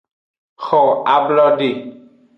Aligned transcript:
Xo 0.65 0.81
ablode. 1.15 1.69